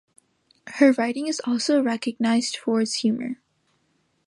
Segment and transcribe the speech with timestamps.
[0.65, 3.37] Her writing is also recognised for its humour.